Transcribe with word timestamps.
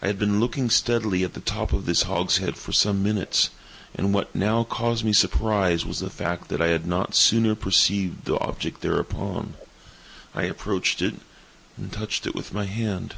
I 0.00 0.06
had 0.06 0.18
been 0.18 0.40
looking 0.40 0.70
steadily 0.70 1.22
at 1.22 1.34
the 1.34 1.40
top 1.40 1.74
of 1.74 1.84
this 1.84 2.04
hogshead 2.04 2.56
for 2.56 2.72
some 2.72 3.02
minutes, 3.02 3.50
and 3.94 4.14
what 4.14 4.34
now 4.34 4.64
caused 4.64 5.04
me 5.04 5.12
surprise 5.12 5.84
was 5.84 5.98
the 6.00 6.08
fact 6.08 6.48
that 6.48 6.62
I 6.62 6.68
had 6.68 6.86
not 6.86 7.14
sooner 7.14 7.54
perceived 7.54 8.24
the 8.24 8.38
object 8.38 8.80
thereupon. 8.80 9.52
I 10.34 10.44
approached 10.44 11.02
it, 11.02 11.16
and 11.76 11.92
touched 11.92 12.26
it 12.26 12.34
with 12.34 12.54
my 12.54 12.64
hand. 12.64 13.16